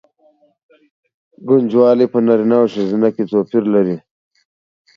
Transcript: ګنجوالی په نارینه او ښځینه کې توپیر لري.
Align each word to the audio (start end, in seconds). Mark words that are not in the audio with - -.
ګنجوالی 1.47 2.05
په 2.13 2.17
نارینه 2.25 2.57
او 2.61 2.67
ښځینه 2.73 3.09
کې 3.15 3.23
توپیر 3.31 3.63
لري. 3.73 3.97